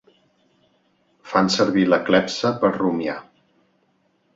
Fan 1.33 1.53
servir 1.57 1.85
la 1.95 2.03
clepsa 2.11 2.55
per 2.65 2.77
rumiar. 2.83 3.23